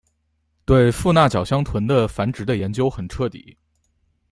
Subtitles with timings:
[0.65, 3.55] 对富纳角箱鲀的繁殖的研究很彻底。